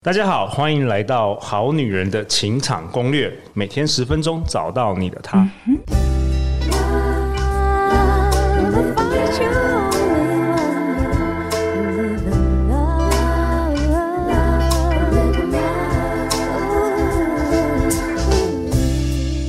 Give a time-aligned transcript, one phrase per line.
[0.00, 5.40] 大家好，欢迎来到《好女人的情场攻略》，每天十分钟，找到你的他。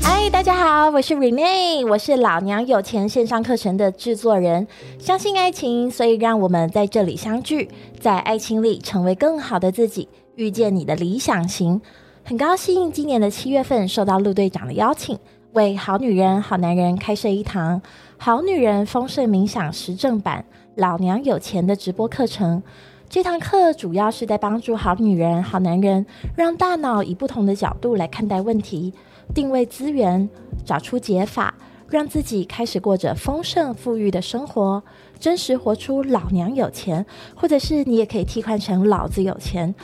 [0.02, 4.68] 嗨，大家好，我是 Renee，我是老娘有钱线上课程的制作人。
[4.97, 7.70] 相信爱情，所以让我们在这里相聚，
[8.00, 10.09] 在爱情里成为更好的自己。
[10.39, 11.81] 遇见你的理想型，
[12.23, 15.20] 很高兴今年的七月份受到陆队长的邀请，
[15.52, 17.81] 为好女人、好男人开设一堂
[18.17, 22.63] 《好女人丰盛冥想实证版》老娘有钱的直播课程。
[23.09, 26.05] 这堂课主要是在帮助好女人、好男人，
[26.38, 28.94] 让大脑以不同的角度来看待问题，
[29.35, 30.30] 定位资源，
[30.63, 31.53] 找出解法，
[31.89, 34.81] 让自己开始过着丰盛富裕的生活，
[35.19, 39.75] 真实活出老娘有钱，或者是你也可以替换成老子有钱。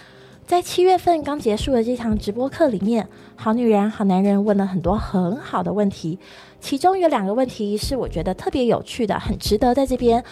[0.47, 6.19] 在七月份刚结束的这场直播课里面，好女人、好男人问了很多很好的问题，
[6.59, 10.23] 其中有两个问题是我觉得特别有趣的，很值得在这边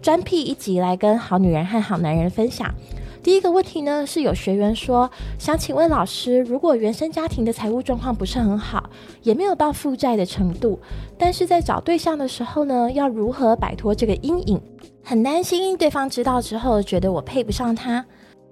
[0.00, 2.72] 专辟一集来跟好女人和好男人分享。
[3.20, 8.88] 第一个问题呢，是有学员说想请问老师，如果原生家庭的财务状况不是很好，
[9.24, 10.78] 也没有到负债的程度，
[11.18, 14.60] 但是在找对象的时候呢，要如何摆脱这个阴影？
[15.02, 18.06] 很担心对方知道之后觉得我配不上他。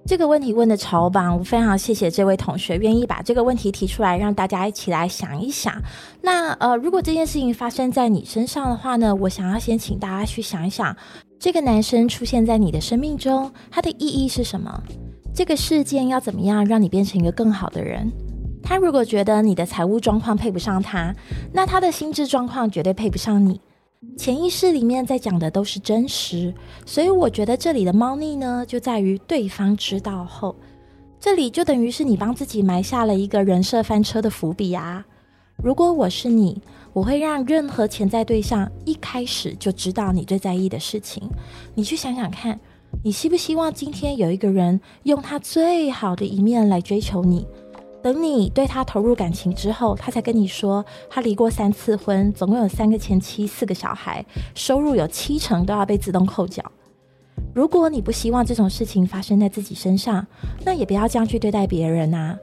[0.07, 5.83] 这个问题问的超棒，我非常谢谢这位同学愿意把这个问题提出来，让大家一起来想一想。
[6.21, 10.95] 那呃，如果这件事情发生在你身上的话呢，我想要先请大家去想一想，
[11.37, 14.81] 这个男生出现在你的生命中，他的意义是什么？
[15.35, 18.09] 这个事件要怎么样让你变成一个更好的人？
[18.63, 21.13] 他如果觉得你的财务状况配不上他，
[21.51, 23.59] 那他的心智状况绝对配不上你。
[24.15, 26.53] 潜意识里面在讲的都是真实，
[26.85, 30.55] 所以我觉得这里的猫腻呢，就在于对方知道后，
[31.19, 35.05] 这里就等于是你帮自己埋下了一个人设翻车的伏笔啊。
[35.63, 36.61] 如果我是你，
[36.93, 41.27] 我会让任何潜在对象一开始就知道你最在意的事情。
[41.73, 42.59] 你去想想看，
[43.03, 47.47] 你希不希望今天有一个人用他最好的一面来追求你？
[48.01, 54.25] 等你对他投入感情之后，他才跟你说他离过三次婚，总共有三个前妻，四个小孩，
[54.55, 56.63] 收入有七成都要被自动扣缴。
[57.53, 60.25] 如果你不希望这种事情发生在自己身上，
[60.63, 62.37] 那也不要这样去对待别人啊。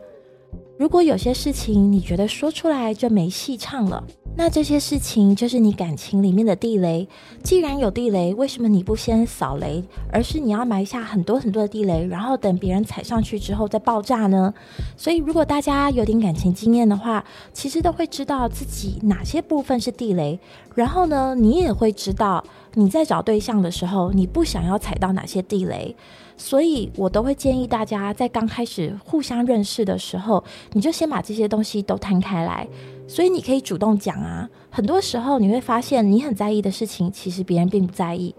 [0.77, 4.03] 如果有些事情你觉得说出来就没戏唱了，
[4.37, 7.09] 那这些事情就是你感情里面的地雷。
[7.45, 14.53] 既然有地雷，为什么你不先扫雷，而是你要埋下很多很多的地雷，然后等别人踩上去之后再爆炸呢？
[14.97, 20.41] 所以，如果大家有点感情经验的话，其实都会知道自己哪些部分是地雷。
[20.75, 22.43] 然后呢，你也会知道
[22.75, 25.95] 你在找对象的时候，你不想要踩到哪些地雷。
[26.37, 32.67] 所以我都会建议大家在刚开始互相认识的时候，你就先把这些东西都摊开来。
[33.07, 38.35] 所以你可以主动讲啊，很多时候你会发现你很在意的事情，其实别人并不在意。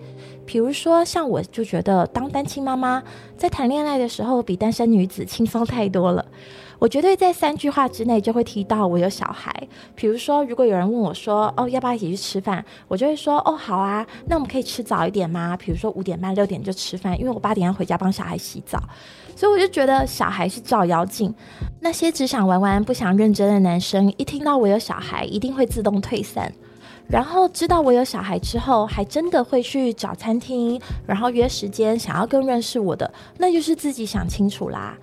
[0.45, 3.01] 比如说，像我就觉得当单亲妈妈，
[3.37, 6.25] 在谈恋爱的时候比单身女子轻松太多了。
[6.85, 9.51] 我绝对在三句话之内就会提到我有小孩。
[9.95, 15.57] 比如说，如果有人问我说：“哦，要不要一起去吃饭？”我就会说：“哦，好啊，那我们可以吃早一点吗？
[15.57, 18.79] 比如说五点半、六点就吃饭，因为我八点要回家帮小孩洗澡。”
[19.35, 21.33] 所以我就觉得小孩是照妖镜。
[21.79, 26.53] 那些只想玩玩、不想认真的男生，一听到我有小孩，一定会自动退散。
[27.07, 34.95] 然后知道我有小孩之后，还真的会去找餐厅，然后约时间，想要更认识我的，那就是自己想清楚啦。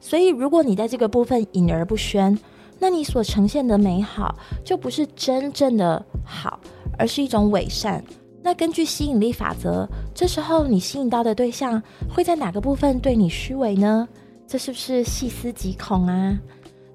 [0.00, 2.38] 所以，如果你在这个部分隐而不宣，
[2.78, 6.60] 那你所呈现的美好就不是真正的好，
[6.96, 8.02] 而是一种伪善。
[8.42, 14.08] 那根据吸引力法则，这时候你吸引到的对象会在哪个部分对你虚伪呢？
[14.46, 16.38] 这是不是细思极恐啊？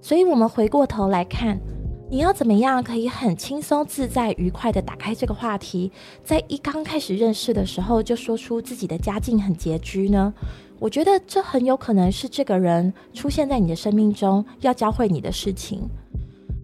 [0.02, 1.60] 所以，我们回过头来看，
[2.14, 5.92] 你要怎么样可以很轻松自在、愉快地打开这个话题，
[6.24, 10.32] 在一刚开始认识的时候就说出自己的家境很拮据呢？
[10.78, 15.90] 我觉得这很有可能是这个人出现在你的生命中要教会你的事情。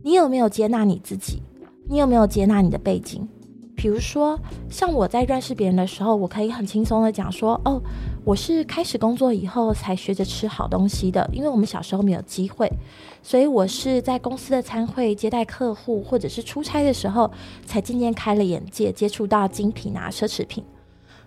[0.03, 1.41] 你有没有接纳你自己？
[1.87, 3.27] 你有没有接纳你的背景？
[3.75, 4.39] 比如说，
[4.69, 7.81] 像我在认识别人的时候，我可以很轻松的讲说：“哦，
[8.29, 12.71] 我是开始工作以后才学着吃好东西的，因为我们小时候没有机会，
[13.23, 17.31] 所以我是在公司的餐会接待客户，或者是出差的时候，
[17.65, 20.63] 才渐渐开了眼界，接触到精品啊、奢侈品。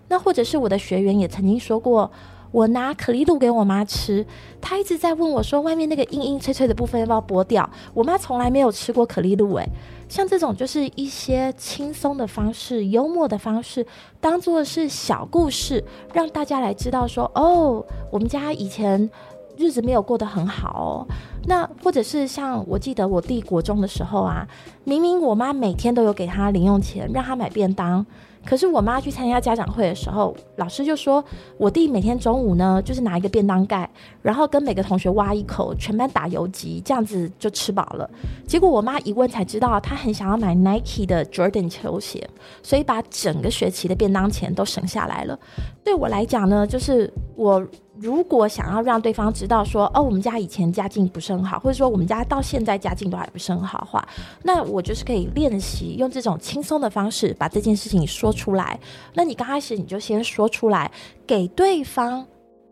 [0.07, 2.09] 那或者是我的学员也曾经说过。”
[2.53, 4.25] 我拿可丽露给我妈吃，
[4.61, 9.67] 她一直在问我说：“外面那个硬硬脆脆的部分要不要剥掉？”我妈从来没有吃过可丽露，诶，
[10.07, 13.85] 像这种就是一些轻松的方式、幽默的方式，
[14.21, 15.83] 当做是小故事，
[16.13, 19.09] 让大家来知道说：“哦，我们家以前
[19.57, 21.07] 日子没有过得很好哦。
[21.45, 24.47] 那或者是像我记得我弟国中的时候啊，
[24.83, 28.05] 明明我妈每天都有给他零用钱，让他买便当。
[28.45, 31.23] 可是我妈去参加家长会的时候，老师就说
[31.57, 33.89] 我弟每天中午呢，就是拿一个便当盖，
[34.21, 38.09] 然后跟每个同学挖一口，全班打游击，这样子就吃饱了。
[38.45, 42.29] 结果我妈一问才知道，他很想要买 Nike 的 Jordan 球鞋，
[42.61, 45.39] 所以把整个学期的便当钱都省下来了。
[45.81, 47.65] 对我来讲呢，就是我。
[47.95, 54.07] 如果想要让对方知道说，哦，我们家以前家境不是很好，或者说我们家到现在家境都还不是很好的话，
[54.41, 58.79] 那我就是可以练习用这种轻松的方式把这件事情说出来。
[59.13, 60.91] 那你刚开始你就先说出来，
[61.27, 62.25] 给对方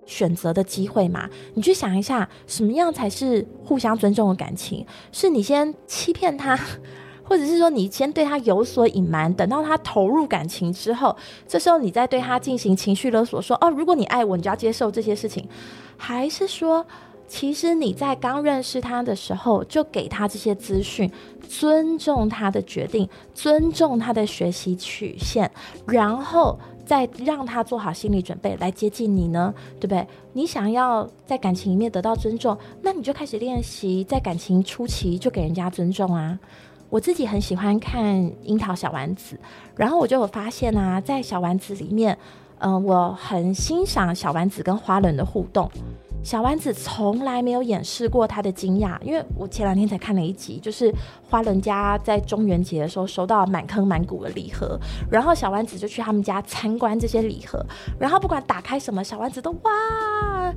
[0.07, 1.29] 选择的机会嘛。
[1.53, 4.83] 你去想一下，什么样才是互相尊重的感情？
[5.11, 6.59] 是你先欺骗他？
[7.31, 11.15] 或者是说，你先对他有所隐瞒，等到他投入感情之后，
[11.47, 15.47] 这时候你再对他进行情绪勒索，说：“哦，如果你爱我，你就要接受这些事情。”
[15.95, 16.85] 还是说，
[17.29, 21.09] 其实你在刚认识他的时候就给他这些资讯，
[21.47, 25.49] 尊重他的决定，尊重他的学习曲线，
[25.87, 29.53] 然后再让他做好心理准备来接近你呢？
[29.79, 30.05] 对不对？
[30.33, 36.37] 你想要在感情里面得到尊重，那你就开始练习在感情初期就给人家尊重啊。
[36.91, 38.03] 我自己很喜欢看
[38.43, 39.35] 《樱桃小丸子》，
[39.77, 42.15] 然后我就有发现啊，在小丸子里面，
[42.59, 45.71] 嗯、我很欣赏小丸子跟花轮的互动。
[46.21, 50.93] 小丸子从来没有掩饰过他的惊讶，因为我前两天才看了一集，就是
[51.29, 54.77] 花轮家在中元节的时候收到满坑满谷的礼盒，
[55.09, 57.65] 然后小丸子就去他们家参观这些礼盒，
[57.97, 60.53] 然后不管打开什么，小丸子都哇。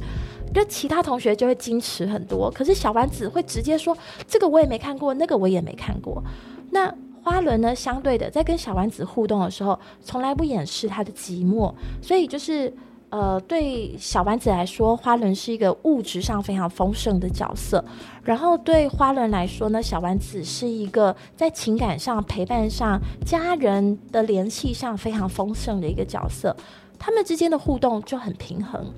[0.54, 3.94] 就其他同学就会矜持很多，可是小丸子会直接说
[4.26, 6.22] ：“这个我也没看过，那个我也没看过。”
[6.70, 7.74] 那花轮呢？
[7.74, 11.72] 相对的，在跟小丸子互动的时候，从来不掩饰他的寂寞。
[12.02, 12.70] 所以就是，
[13.08, 17.82] 呃，对小丸子来说，花轮是一个物质上非常丰盛的角色；
[18.22, 26.54] 然后对花轮来说呢，小丸子是一个在情感上、陪伴上、家人的联系上非常丰盛的一个角色。
[26.98, 28.92] 他们之间的互动就很平衡。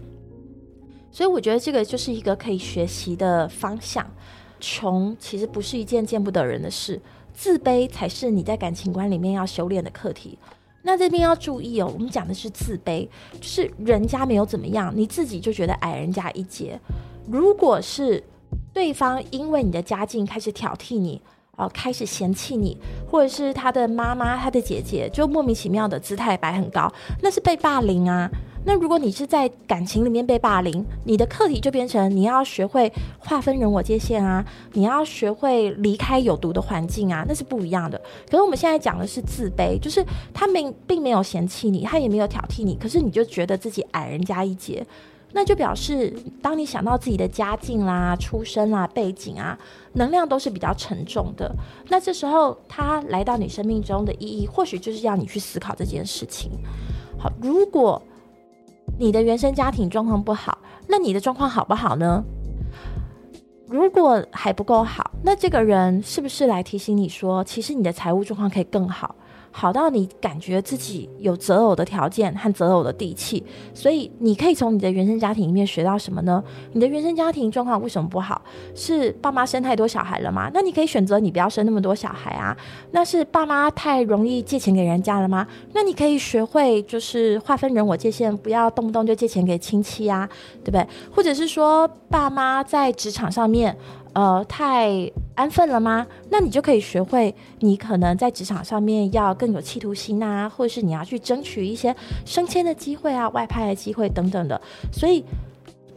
[1.11, 4.07] 所以我觉得这个就是一个可以学习的方向。
[4.59, 7.01] 穷其实不是一件见不得人的事，
[7.35, 10.39] 自卑才是你在感情观里面要修炼的课题。
[10.83, 13.07] 那这边要注意哦，我们讲的是自卑，
[13.41, 16.81] 就是人家没有怎么样，你自己就觉得矮人家一截。
[17.29, 18.23] 如果是
[18.73, 21.21] 对方因为你的家境开始挑剔你，
[21.57, 22.77] 哦，开始嫌弃你，
[23.11, 26.93] 或者是他的妈妈、他的姐姐就莫名其妙的姿态摆很高，
[27.23, 28.31] 那是被霸凌啊。
[28.69, 37.97] 那如果你是在感情里面被霸凌，你的课题就变成你要学会划分人我界限啊，你要学会离开有毒的环境啊，那是不一样的。
[38.29, 40.05] 可是我们现在讲的是自卑，就是
[40.35, 44.85] 他们并没有嫌弃你，他也没有挑剔你，可是你就觉得自己矮人家一截，
[45.33, 49.59] 那就表示当你想到自己的家境啦、出身啦、背景啊，
[49.93, 51.55] 能量都是比较沉重的。
[51.89, 56.51] 那这时候他来到你生命中的意义，或许就是要你去思考这件事情。
[57.19, 58.03] 好，如果。
[58.99, 60.57] 你的原生家庭状况不好，
[60.87, 62.25] 那你的状况好不好呢？
[63.67, 69.15] 如果还不够好，那这个人是不是来提醒你说，其实你的财务状况可以更好？
[69.59, 73.43] 好到你感觉自己有择偶的条件和择偶的底气，
[73.73, 76.45] 所以你可以从你的原生家庭里面学到什么呢？
[76.75, 78.43] 你的原生家庭状况为什么不好？
[78.75, 80.51] 是爸妈生太多小孩了吗？
[80.53, 82.55] 那你可以选择你不要生那么多小孩啊。
[82.91, 85.47] 那是爸妈太容易借钱给人家了吗？
[85.73, 90.29] 那你可以学会就是划分人我界限，不要动不动就借钱给亲戚啊，
[90.63, 90.87] 对不对？
[91.11, 93.75] 或者是说爸妈在职场上面。
[94.17, 96.07] 呃，太安分了吗？
[96.31, 101.95] 那你就可以学会，你可能在职场上面要更有企图心啊，或者是你要去争取一些
[102.25, 104.59] 升迁的机会啊、外派的机会等等的。
[104.91, 105.23] 所以，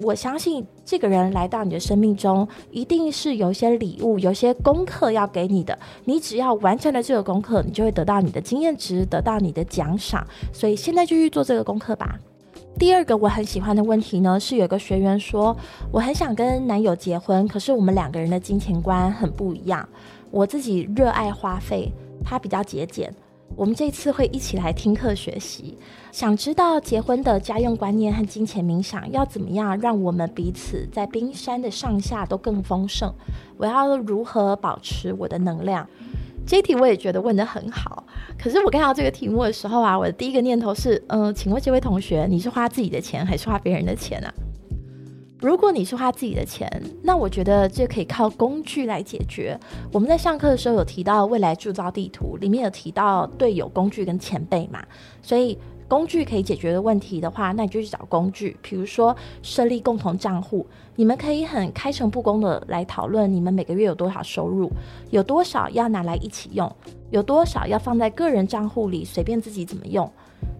[0.01, 5.79] 我相信这个人来到你的生命中，一定是有一些礼物、有些功课要给你的。
[6.03, 10.27] 你只要完成了这个功课，你就会得到你的经验值，得到你的奖赏。
[10.51, 12.19] 所以，现在就去做这个功课吧。
[12.79, 15.55] 第二个我很喜欢的问题呢，是有个学员说，
[15.91, 19.88] 我很想跟男友结婚，可是我们两个人的金钱观很不一样。
[20.31, 21.91] 我自己热爱花费，
[22.24, 23.13] 他比较节俭。
[23.57, 25.77] 我们这次会一起来听课学习，
[26.13, 33.13] 想知道结婚的家用观念和金钱冥想要怎么样让我们彼此在冰山的上下都更丰盛。
[33.57, 35.86] 我要如何保持我的能量？
[36.50, 38.03] 这一题我也觉得问的很好，
[38.36, 44.34] 可是我看到这个题目的时候啊，我的第一个念头是，嗯、请问这位同学，你是花自己的钱还是花别人的钱啊？
[45.39, 46.68] 如果你是花自己的钱，
[47.03, 49.56] 那我觉得这可以靠工具来解决。
[49.91, 54.84] 我们在上课的时候有提到未来铸造地图，里面有提到队友、工具跟前辈嘛，
[55.22, 55.56] 所以
[55.89, 58.55] 工具可以解决的问题的话，那你就去找工具。
[58.62, 60.65] 比如说设立共同账户，
[60.96, 64.72] 你们可以很开诚布公的来讨论你们每个月有多少收入，
[65.10, 66.72] 有多少要拿来一起用，
[67.10, 70.10] 有多少要放在个人账户里随便自己怎么用。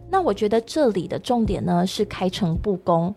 [0.09, 3.13] 那我觉得这里的重点呢是开诚布公。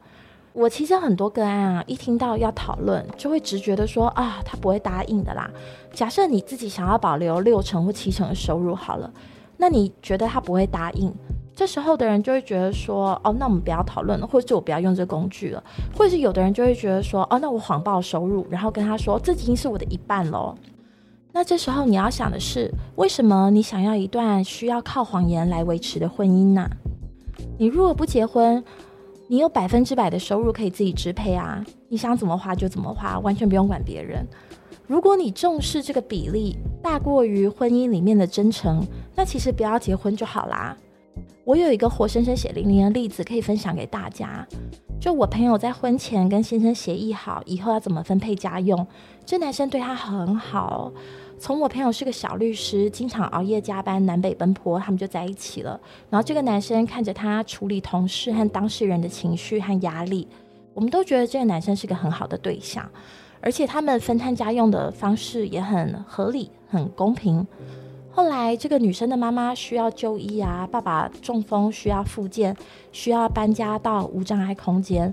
[0.53, 5.51] 我其实很多个案啊，一听到要讨论，就会直觉的说啊，他不会答应的啦。
[5.95, 9.11] 假设你自己想要保留六成或七成的收入好了，
[9.57, 11.11] 那你觉得他不会答应？
[11.63, 15.63] 这时候的人就会觉得说，哦，那我们不要讨论了，或者我不要用这个工具了，
[15.97, 20.57] 或者是有的人就会觉得说，哦，那我谎报收入，然后跟他说，这已经是我的一半喽。
[21.31, 26.69] 那这时候你要想的是，为什么你想要一段需要靠谎言来维持的婚姻呢？
[27.57, 28.65] 你如果不结婚，
[29.29, 34.27] 你有百分之百的收入可以自己支配啊，你想怎么花就怎么花，完全不用管别人。
[34.89, 40.77] 如果你重视这个比例大过于婚姻里面的真诚，那其实不要结婚就好啦。
[41.45, 44.47] 我有一个活生生血淋淋的例子可以分享给大家，
[45.01, 48.87] 就我朋友在婚前跟先生协议好以后要怎么分配家用，
[49.27, 50.93] 这男生对他很好。
[51.39, 55.81] 从我朋友是个小律师，经常熬夜加班，南北奔波，他们就在一起了。
[56.09, 60.29] 然后这个男生看着他处理同事和当事人的情绪和压力，
[60.73, 62.89] 我们都觉得这个男生是个很好的对象，
[63.41, 67.45] 而且他们分摊家用的方式也很合理、很公平。
[68.15, 72.55] 后来这个女生的妈妈需要就医啊，爸爸中风需要复健，
[72.93, 75.13] 需要搬家到无障碍空间，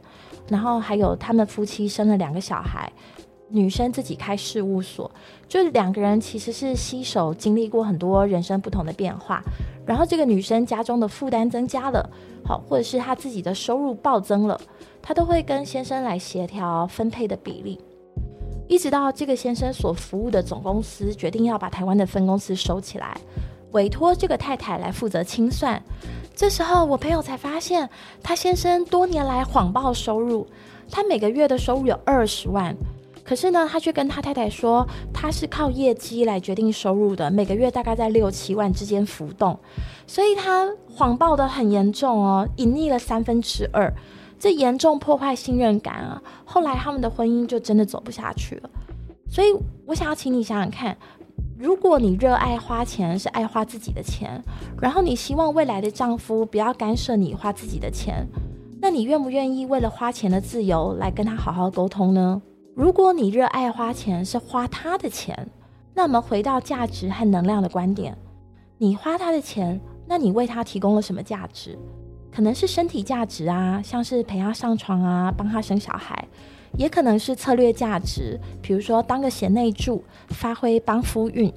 [0.50, 2.91] 然后还有他们夫妻生了两个小孩。
[3.51, 5.10] 女生自己开事务所，
[5.48, 9.41] 就是两个人其实是携手经历过很多人生不同的变化，
[9.88, 12.08] 然后这个女生家中的负担增加了，
[12.46, 14.62] 好，或者是她自己的收入暴增了，
[15.01, 17.79] 她都会跟先生来协调分配的比例，
[18.70, 23.18] 一直到这个先生所服务的总公司决定要把台湾的分公司收起来，
[23.72, 25.82] 委托这个太太来负责清算，
[26.36, 27.90] 这时候我朋友才发现，
[28.22, 30.46] 他先生多年来谎报收入，
[30.92, 32.76] 他每个月的收入有二十万。
[33.24, 39.58] 可是呢，他却跟他太太说，他是靠业绩来决定收入的，每个月大概在六七万之间浮动，
[40.06, 43.92] 所以他谎报得很严重哦，隐匿了三分之二，
[44.39, 46.22] 这严重破坏信任感啊。
[46.46, 48.69] 后来他们的婚姻就真的走不下去了。
[49.29, 49.48] 所以
[49.86, 50.98] 我想要请你想想看，
[51.58, 54.41] 如果你热爱花钱，是爱花自己的钱，
[54.81, 58.25] 然后你希望未来的丈夫不要干涉你花自己的钱，
[58.81, 62.41] 那你愿不愿意为了花钱的自由来跟他好好沟通呢？
[62.74, 65.48] 如果你热爱花钱，是花他的钱，
[65.93, 68.17] 那么回到价值和能量的观点，
[68.77, 71.77] 你花他的钱，那你为他提供了什么价值？
[72.31, 76.27] 可能是身体价值啊，像是陪他上床啊，帮他生小孩，
[76.77, 81.51] 也可能是策略价值，比如说当个贤内助，发挥帮夫运。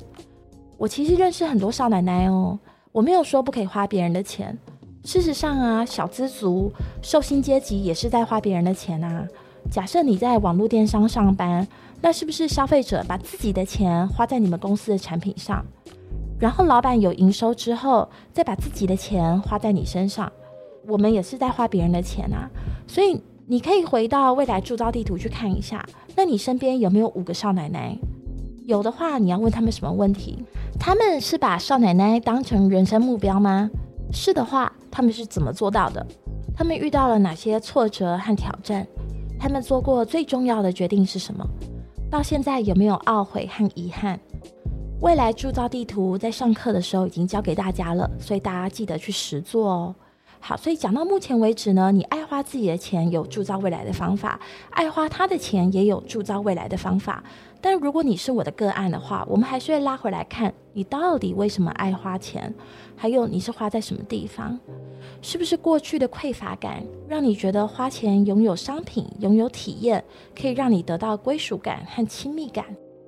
[0.78, 2.58] 我其实认识很多少奶奶哦，
[2.90, 4.58] 我没有说不可以花别人的钱，
[5.04, 9.26] 事实上啊，小资族、受薪阶级也是在花别人的钱啊。
[9.70, 11.66] 假设你在网络电商上班，
[12.00, 15.64] 那是不是消费者把自己的钱花在你们公司的产品上，
[16.40, 20.32] 然后老板有营收之后，再把自己的钱花在你身上？
[20.86, 22.50] 我们也是在花别人的钱啊。
[22.86, 25.84] 所以你可以回到未来铸造地图去看一下，
[26.16, 27.96] 那你身边有没有五个少奶奶？
[28.66, 30.44] 有的话，你要问他们什么问题？
[30.78, 33.70] 他们是把少奶奶当成人生目标吗？
[34.12, 36.06] 是的话，他们是怎么做到的？
[36.54, 38.86] 他们遇到了哪些挫折和挑战？
[39.40, 41.44] 他们做过最重要的决定是什么？
[42.10, 44.20] 到现在有没有懊悔和遗憾？
[45.00, 49.94] 未来铸造地图在上课的时候已经教给大家了，所以大家记得去实做哦。
[50.44, 57.22] 好，所以讲到目前为止呢，你爱花自己的钱有铸造未来的方法，爱花他的钱也有铸造未来的方法。
[57.61, 62.52] 但如果你是我的个案的话，我们还是会拉回来看你到底为什么爱花钱，
[62.96, 64.58] 还有你是花在什么地方。
[65.20, 70.02] 是不是过去的匮乏感，让你觉得花钱拥有商品、拥有体验，
[70.37, 72.64] 可以让你得到归属感和亲密感？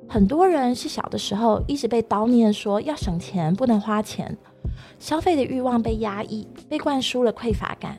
[0.09, 4.37] 很多人是小的时候一直被叨念说要省钱，不能花钱，
[4.99, 7.97] 消费的欲望被压抑，被灌输了匮乏感，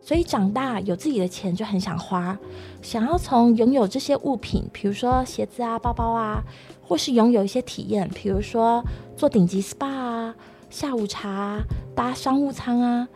[0.00, 2.38] 所以长大有自己的钱就很想花，
[2.82, 6.42] 想要从拥有这些物品，比如说鞋子啊、包包啊，
[6.82, 8.84] 或是拥有一些体验，比如说
[9.16, 10.34] 做顶级 SPA 啊、
[10.70, 11.62] 下午茶、啊
[11.94, 13.08] 搭商务舱啊。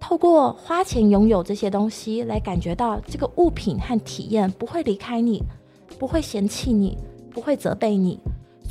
[0.00, 5.42] 透过花钱拥有这些东西，来感觉到这个物品和体验不会离开你，
[5.98, 6.98] 不会嫌弃你，
[7.30, 8.20] 不会责备你。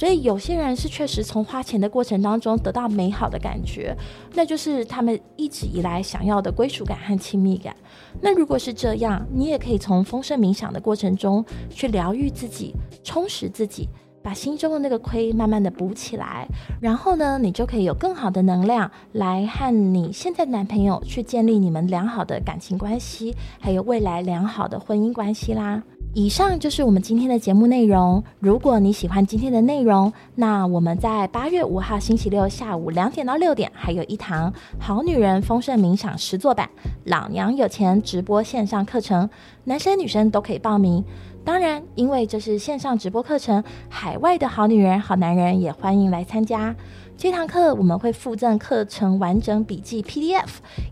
[0.03, 3.95] 所以有些人是确实从花钱的过程当中得到美好的感觉，
[4.33, 7.73] 那就是他们一直以来想要的归属感和亲密感。
[8.19, 13.87] 那如果是这样，你也可以从丰盛冥想的过程中去疗愈自己，充实自己，
[14.21, 16.45] 把心中的那个亏慢慢的补起来，
[16.81, 25.81] 然后呢，你就可以有更好的能量来和你现在男朋友去建立你们良好的感情关系，还有未来良好的婚姻关系啦。
[26.15, 28.23] 以上就是我们今天的节目内容。
[28.39, 36.69] 如果你喜欢今天的内容，那我们在八月五号星期六下午两点到六点，还有一堂《好女人丰盛冥想实作版》
[37.05, 39.27] 老娘有钱直播线上课程，
[39.63, 41.03] 男生女生都可以报名。
[41.43, 46.75] 当然，因为这是线上直播课程，海外的好女人、好男人也欢迎来参加。
[47.17, 50.45] 这堂课我们会附赠课程完整笔记 PDF，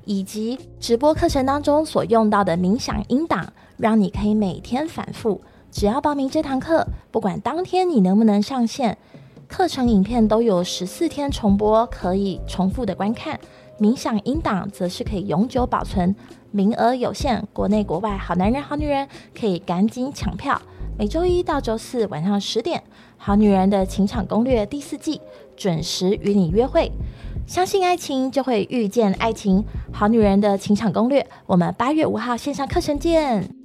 [0.06, 3.54] 以及直播课程当中所用到的冥想音档。
[3.82, 8.96] 让你可以每天反复，只要报名这堂课，不管当天你能不能上线，
[9.48, 13.40] 课程影片都有十四天重播，可以重复的观看。
[13.80, 16.16] 冥想音档则是可以永久保存，
[16.52, 19.08] 名额有限，国内国外好男人好女人
[19.38, 20.62] 可以赶紧抢票。
[21.00, 22.80] 每周一到周四晚上十点，
[23.18, 25.20] 《好女人的情场攻略》第四季
[25.58, 26.92] 准时与你约会。
[27.48, 29.66] 相信爱情，就会遇见爱情。
[29.92, 33.61] 好女人的情场攻略，我们八月五号线上课程见。